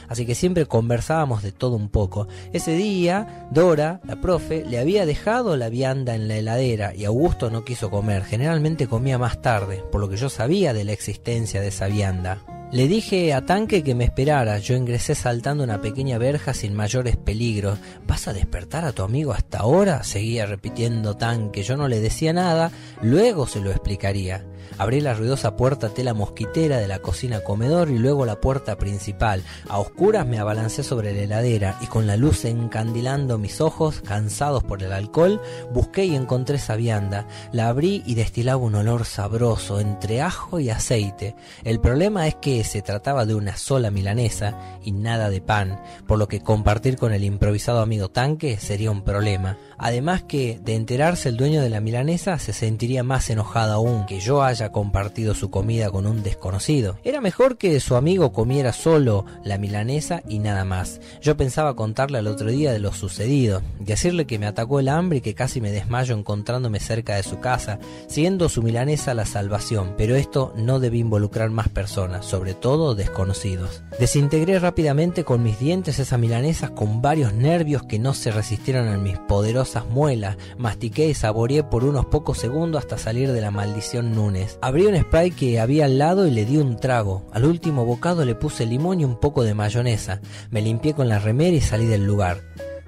Así 0.08 0.26
que 0.26 0.36
siempre 0.36 0.66
conversábamos 0.66 1.42
de 1.44 1.52
todo 1.52 1.76
un 1.76 1.90
poco. 1.90 2.28
Ese 2.54 2.74
día, 2.74 3.48
Dora, 3.52 4.02
la 4.06 4.22
profe, 4.22 4.64
le 4.66 4.80
había 4.80 5.06
dejado 5.06 5.58
la 5.58 5.70
vianda 5.70 6.16
en 6.16 6.28
la 6.28 6.38
heladera 6.38 6.94
y 6.94 7.06
Augusto 7.06 7.50
no 7.50 7.66
quiso 7.66 7.90
comer. 7.90 8.24
Generalmente 8.24 8.88
comía 8.88 9.18
más 9.18 9.42
tarde, 9.42 9.84
por 9.92 10.02
lo 10.02 10.10
que 10.10 10.18
yo 10.18 10.30
sabía 10.30 10.74
de 10.74 10.84
la 10.84 10.92
existencia 10.92 11.62
de 11.62 11.70
esa 11.70 11.88
vianda. 11.88 12.42
Le 12.72 12.88
dije 12.88 13.34
a 13.34 13.46
Tanque 13.46 13.84
que 13.84 13.96
me 13.96 14.04
esperara. 14.04 14.58
Yo 14.58 14.76
ingresé 14.76 15.16
saltando 15.16 15.64
una 15.64 15.80
pequeña 15.80 16.18
verja 16.18 16.54
sin 16.54 16.74
mayores 16.74 17.16
peligros. 17.16 17.80
¿Vas 18.08 18.28
a 18.28 18.34
despertar 18.34 18.84
a 18.84 18.92
tu 18.92 19.04
amigo 19.04 19.34
hasta 19.34 19.60
ahora? 19.60 20.04
Seguía 20.04 20.46
repitiendo 20.46 21.16
Tanque. 21.16 21.64
Yo 21.64 21.78
no 21.78 21.88
le 21.88 22.02
decía 22.02 22.34
nada. 22.34 22.72
Luego 23.06 23.46
se 23.46 23.62
lo 23.62 23.70
explicaría. 23.70 24.44
Abrí 24.80 25.00
la 25.00 25.14
ruidosa 25.14 25.56
puerta 25.56 25.90
tela 25.90 26.16
mosquitera 26.16 26.80
de 26.80 26.88
la 26.88 26.98
cocina 27.00 27.42
comedor 27.42 27.92
y 27.92 28.00
luego 28.00 28.26
la 28.26 28.42
puerta 28.42 28.80
principal. 28.80 29.44
A 29.70 29.78
oscuras 29.78 30.26
me 30.26 30.40
abalancé 30.40 30.82
sobre 30.82 31.14
la 31.14 31.22
heladera 31.22 31.78
y 31.82 31.86
con 31.86 32.08
la 32.08 32.18
luz 32.18 32.46
encandilando 32.46 33.38
mis 33.38 33.62
ojos, 33.62 34.02
cansados 34.02 34.64
por 34.64 34.82
el 34.82 34.92
alcohol, 34.92 35.40
busqué 35.72 36.06
y 36.06 36.16
encontré 36.16 36.56
esa 36.56 36.76
vianda. 36.78 37.28
La 37.52 37.68
abrí 37.68 38.02
y 38.08 38.16
destilaba 38.16 38.58
un 38.58 38.74
olor 38.74 39.06
sabroso 39.06 39.80
entre 39.80 40.24
ajo 40.24 40.60
y 40.60 40.72
aceite. 40.72 41.36
El 41.64 41.80
problema 41.80 42.28
es 42.28 42.34
que 42.36 42.64
se 42.64 42.82
trataba 42.82 43.28
de 43.28 43.36
una 43.36 43.56
sola 43.56 43.92
milanesa 43.92 44.58
y 44.84 44.94
nada 44.94 45.30
de 45.30 45.42
pan, 45.42 45.80
por 46.08 46.18
lo 46.18 46.28
que 46.28 46.42
compartir 46.42 46.98
con 46.98 47.14
el 47.14 47.24
improvisado 47.24 47.82
amigo 47.82 48.10
tanque 48.10 48.58
sería 48.58 48.90
un 48.90 49.04
problema. 49.04 49.58
Además 49.78 50.24
que, 50.24 50.60
de 50.64 50.76
enterarse 50.76 51.30
el 51.30 51.38
dueño 51.38 51.62
de 51.62 51.70
la 51.70 51.82
milanesa, 51.82 52.40
se 52.40 52.54
sentiría 52.54 53.04
más 53.04 53.30
enojado 53.30 53.74
aún 53.74 54.06
que 54.06 54.20
yo 54.20 54.44
haya 54.44 54.72
compartido 54.72 55.36
su 55.36 55.50
comida 55.50 55.90
con 55.90 56.06
un 56.06 56.24
desconocido. 56.24 56.98
Era 57.04 57.22
mejor 57.22 57.58
que 57.58 57.80
su 57.80 57.96
amigo 57.96 58.32
comiera 58.32 58.74
solo 58.74 59.26
la 59.44 59.58
milanesa 59.58 60.22
y 60.28 60.40
nada 60.40 60.66
más. 60.66 61.02
Yo 61.22 61.38
pensaba 61.38 61.76
contarle 61.76 62.18
al 62.18 62.28
otro 62.28 62.50
día 62.50 62.72
de 62.72 62.80
lo 62.80 62.94
sucedido, 62.94 63.62
decirle 63.80 64.26
que 64.26 64.40
me 64.40 64.48
atacó 64.48 64.80
el 64.80 64.90
hambre 64.90 65.20
y 65.20 65.22
que 65.22 65.36
casi 65.36 65.62
me 65.62 65.72
desmayo 65.72 66.16
encontrándome 66.16 66.80
cerca 66.80 67.16
de 67.16 67.24
su 67.24 67.40
casa, 67.40 67.80
siendo 68.08 68.50
su 68.50 68.62
milanesa 68.64 69.14
la 69.14 69.26
salvación, 69.26 69.94
pero 69.98 70.16
esto 70.16 70.54
no 70.56 70.80
debía 70.80 71.02
involucrar 71.02 71.50
más 71.50 71.70
personas, 71.70 72.26
sobre 72.26 72.54
todo 72.54 72.96
desconocidos. 72.96 73.84
Desintegré 74.00 74.60
rápidamente 74.60 75.24
con 75.24 75.44
mis 75.44 75.60
dientes 75.60 76.00
esas 76.00 76.20
milanesas 76.20 76.72
con 76.72 77.02
varios 77.02 77.34
nervios 77.34 77.84
que 77.84 78.00
no 78.00 78.14
se 78.14 78.32
resistieron 78.32 78.88
a 78.88 78.98
mis 78.98 79.18
poderosas 79.66 79.86
muelas, 79.90 80.38
mastiqué 80.58 81.08
y 81.08 81.14
saboreé 81.14 81.64
por 81.64 81.84
unos 81.84 82.06
pocos 82.06 82.38
segundos 82.38 82.80
hasta 82.80 82.98
salir 82.98 83.32
de 83.32 83.42
la 83.42 83.52
maldición 83.52 84.14
Núñez. 84.14 84.58
Abrí 84.62 84.86
un 84.86 84.98
spray 84.98 85.32
que 85.32 85.60
había 85.60 85.86
al 85.86 85.98
lado 85.98 86.28
y 86.28 86.32
le 86.32 86.46
di 86.46 86.58
un 86.58 86.78
trago. 86.78 87.26
Al 87.32 87.46
último 87.46 87.86
bocado 87.86 88.26
le 88.26 88.36
puse 88.36 88.66
limón 88.66 89.02
y 89.02 89.06
un 89.06 89.20
poco 89.20 89.44
de 89.44 89.54
mayonesa. 89.54 90.22
Me 90.52 90.62
limpié 90.62 90.94
con 90.94 91.10
la 91.10 91.20
remera 91.20 91.56
y 91.56 91.62
salí 91.62 91.86
del 91.86 92.06
lugar 92.06 92.44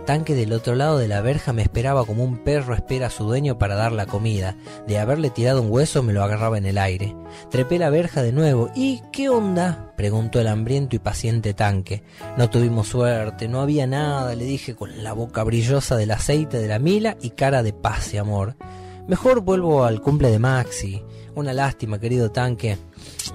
tanque 0.08 0.36
del 0.36 0.54
otro 0.54 0.74
lado 0.74 0.98
de 0.98 1.10
la 1.10 1.20
verja 1.20 1.52
me 1.52 1.62
esperaba 1.62 2.06
como 2.06 2.24
un 2.24 2.38
perro 2.38 2.74
espera 2.74 3.08
a 3.08 3.10
su 3.10 3.26
dueño 3.26 3.60
para 3.60 3.76
dar 3.76 3.92
la 3.92 4.06
comida. 4.06 4.56
De 4.88 5.00
haberle 5.00 5.30
tirado 5.30 5.62
un 5.62 5.70
hueso 5.70 6.02
me 6.02 6.14
lo 6.14 6.24
agarraba 6.24 6.58
en 6.58 6.66
el 6.66 6.78
aire. 6.78 7.14
Trepé 7.52 7.78
la 7.78 7.90
verja 7.90 8.24
de 8.24 8.32
nuevo. 8.32 8.70
¿Y 8.74 9.02
qué 9.12 9.28
onda? 9.28 9.92
preguntó 9.98 10.40
el 10.40 10.48
hambriento 10.48 10.96
y 10.96 11.00
paciente 11.00 11.54
tanque. 11.54 12.04
No 12.38 12.50
tuvimos 12.50 12.88
suerte, 12.88 13.50
no 13.50 13.60
había 13.60 13.86
nada, 13.86 14.34
le 14.34 14.46
dije 14.46 14.76
con 14.76 15.04
la 15.04 15.12
boca 15.12 15.44
brillosa 15.44 15.98
del 15.98 16.12
aceite 16.12 16.58
de 16.58 16.70
la 16.70 16.80
mila 16.80 17.18
y 17.22 17.32
cara 17.32 17.62
de 17.62 17.74
paz 17.74 18.14
y 18.14 18.18
amor. 18.18 18.56
Mejor 19.10 19.42
vuelvo 19.42 19.84
al 19.84 20.02
cumple 20.02 20.32
de 20.32 20.40
Maxi. 20.40 21.04
Una 21.36 21.52
lástima, 21.52 22.00
querido 22.00 22.32
tanque. 22.32 22.78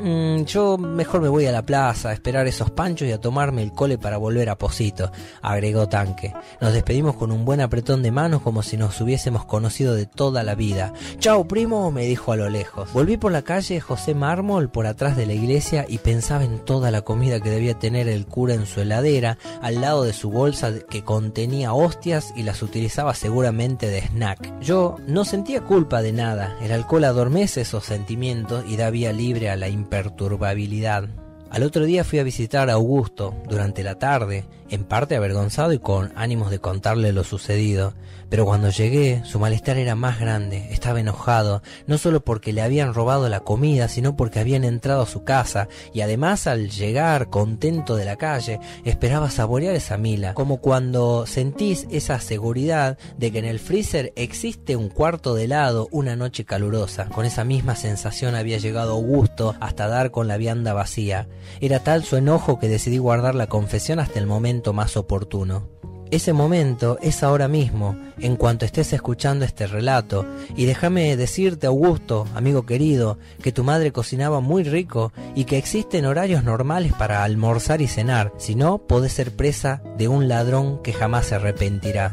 Mm, 0.01 0.45
yo 0.45 0.79
mejor 0.79 1.21
me 1.21 1.29
voy 1.29 1.47
a 1.47 1.53
la 1.53 1.63
plaza 1.63 2.11
a 2.11 2.13
esperar 2.13 2.47
esos 2.47 2.71
panchos 2.71 3.09
y 3.09 3.13
a 3.13 3.21
tomarme 3.21 3.63
el 3.63 3.73
cole 3.73 3.99
para 3.99 4.17
volver 4.17 4.49
a 4.49 4.57
Posito, 4.57 5.11
agregó 5.41 5.89
Tanque. 5.89 6.35
Nos 6.61 6.73
despedimos 6.73 7.17
con 7.17 7.33
un 7.33 7.45
buen 7.45 7.61
apretón 7.61 8.03
de 8.03 8.11
manos 8.11 8.43
como 8.43 8.63
si 8.63 8.77
nos 8.77 9.01
hubiésemos 9.01 9.45
conocido 9.45 9.95
de 9.95 10.07
toda 10.07 10.43
la 10.43 10.55
vida. 10.55 10.93
Chao, 11.19 11.47
primo, 11.47 11.91
me 11.91 12.05
dijo 12.05 12.33
a 12.33 12.37
lo 12.37 12.49
lejos. 12.49 12.93
Volví 12.93 13.17
por 13.17 13.33
la 13.33 13.43
calle 13.43 13.81
José 13.81 14.15
Mármol 14.15 14.71
por 14.71 14.87
atrás 14.87 15.17
de 15.17 15.27
la 15.27 15.35
iglesia 15.35 15.85
y 15.89 15.99
pensaba 15.99 16.45
en 16.45 16.65
toda 16.65 16.91
la 16.91 17.03
comida 17.03 17.41
que 17.41 17.51
debía 17.51 17.79
tener 17.79 18.09
el 18.09 18.27
cura 18.27 18.55
en 18.55 18.67
su 18.67 18.81
heladera, 18.81 19.39
al 19.61 19.81
lado 19.81 20.05
de 20.05 20.13
su 20.13 20.31
bolsa 20.31 20.73
que 20.89 21.03
contenía 21.03 21.75
hostias 21.75 22.33
y 22.37 22.43
las 22.43 22.63
utilizaba 22.63 23.15
seguramente 23.15 23.89
de 23.89 24.03
snack. 24.03 24.61
Yo 24.61 24.97
no 25.07 25.25
sentía 25.25 25.63
culpa 25.63 26.03
de 26.03 26.13
nada. 26.13 26.57
El 26.63 26.73
alcohol 26.73 27.05
adormece 27.05 27.63
esos 27.63 27.85
sentimientos 27.85 28.65
y 28.69 28.77
da 28.77 28.91
vía 28.91 29.13
libre 29.13 29.51
a 29.51 29.57
la 29.57 29.69
imperturbabilidad. 29.83 31.09
Al 31.51 31.65
otro 31.65 31.85
día 31.85 32.05
fui 32.05 32.19
a 32.19 32.25
visitar 32.25 32.71
a 32.71 32.75
Augusto 32.75 33.35
durante 33.49 33.83
la 33.83 33.99
tarde, 33.99 34.45
en 34.73 34.85
parte 34.85 35.17
avergonzado 35.17 35.73
y 35.75 35.79
con 35.79 36.13
ánimos 36.17 36.51
de 36.51 36.59
contarle 36.59 37.13
lo 37.13 37.25
sucedido. 37.25 37.95
Pero 38.31 38.47
cuando 38.47 38.71
llegué, 38.71 39.21
su 39.27 39.39
malestar 39.39 39.77
era 39.77 39.95
más 39.95 40.19
grande, 40.19 40.69
estaba 40.71 40.99
enojado, 40.99 41.63
no 41.87 41.99
solo 41.99 42.25
porque 42.25 42.55
le 42.55 42.63
habían 42.63 42.95
robado 42.95 43.29
la 43.29 43.41
comida, 43.41 43.89
sino 43.89 44.17
porque 44.17 44.41
habían 44.41 44.65
entrado 44.65 45.03
a 45.03 45.07
su 45.07 45.23
casa, 45.23 45.69
y 45.93 46.01
además 46.01 46.47
al 46.47 46.71
llegar 46.71 47.29
contento 47.29 47.95
de 47.95 48.07
la 48.07 48.17
calle, 48.17 48.59
esperaba 48.87 49.29
saborear 49.29 49.75
esa 49.75 49.99
mila, 49.99 50.33
como 50.33 50.63
cuando 50.63 51.27
sentís 51.27 51.87
esa 51.91 52.21
seguridad 52.21 52.97
de 53.19 53.31
que 53.31 53.39
en 53.39 53.45
el 53.45 53.59
freezer 53.59 54.15
existe 54.17 54.77
un 54.77 54.89
cuarto 54.89 55.35
de 55.35 55.45
helado 55.45 55.89
una 55.91 56.17
noche 56.17 56.47
calurosa. 56.47 57.11
Con 57.11 57.27
esa 57.27 57.45
misma 57.45 57.77
sensación 57.77 58.35
había 58.35 58.57
llegado 58.57 58.93
Augusto 58.93 59.57
hasta 59.61 59.89
dar 59.89 60.11
con 60.11 60.27
la 60.27 60.39
vianda 60.39 60.73
vacía. 60.73 61.29
Era 61.61 61.81
tal 61.81 62.03
su 62.03 62.17
enojo 62.17 62.59
que 62.59 62.69
decidí 62.69 62.97
guardar 62.97 63.35
la 63.35 63.49
confesión 63.49 64.01
hasta 64.01 64.19
el 64.19 64.27
más 64.71 64.97
oportuno. 64.97 65.69
Ese 66.13 66.35
momento 66.35 66.99
es 67.01 67.23
ahora 67.23 67.49
mismo, 67.49 67.97
en 68.19 68.37
cuanto 68.37 68.67
estés 68.67 68.93
escuchando 68.93 69.47
este 69.47 69.67
relato, 69.67 70.27
y 70.55 70.67
déjame 70.67 71.17
decirte, 71.17 71.67
Augusto, 71.67 72.27
amigo 72.35 72.67
querido, 72.67 73.19
que 73.43 73.51
tu 73.51 73.65
madre 73.65 73.93
cocinaba 73.93 74.41
muy 74.41 74.63
rico 74.63 75.11
y 75.35 75.45
que 75.47 75.57
existen 75.57 76.05
horarios 76.05 76.45
normales 76.45 76.93
para 76.93 77.25
almorzar 77.25 77.81
y 77.81 77.87
cenar, 77.87 78.31
si 78.37 78.55
no, 78.55 78.87
podés 78.87 79.15
ser 79.15 79.35
presa 79.35 79.83
de 79.97 80.09
un 80.09 80.29
ladrón 80.29 80.83
que 80.83 80.93
jamás 80.93 81.27
se 81.27 81.37
arrepentirá. 81.37 82.13